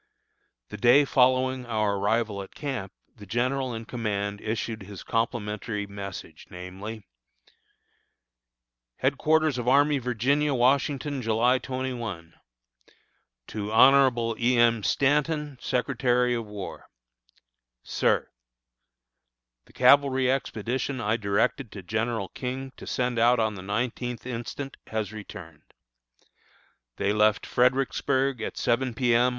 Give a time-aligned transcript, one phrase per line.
[0.69, 6.47] The day following our arrival at camp the general in command issued his complimentary message,
[6.49, 7.03] namely:
[9.03, 12.33] HEADQUARTERS ARMY OF VIRGINIA, Washington, July 21.
[13.45, 14.35] To Hon.
[14.39, 14.57] E.
[14.57, 14.81] M.
[14.81, 16.87] Stanton, Secretary of War:
[17.83, 18.27] SIR:
[19.65, 25.13] The cavalry expedition I directed General King to send out on the nineteenth instant has
[25.13, 25.75] returned.
[26.95, 29.13] They left Fredericksburg at seven P.
[29.13, 29.29] M.